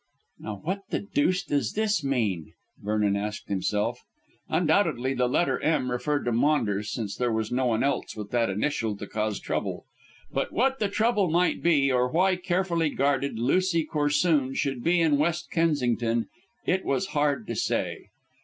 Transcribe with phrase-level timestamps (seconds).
[0.39, 4.01] "Now what the deuce does this mean?" Vernon asked himself.
[4.49, 8.49] Undoubtedly the letter "M." referred to Maunders, since there was no one else with that
[8.49, 9.85] initial to cause trouble.
[10.31, 15.19] But what the trouble might be, or why carefully guarded Lucy Corsoon should be in
[15.19, 16.27] West Kensington
[16.65, 18.09] it was hard to say.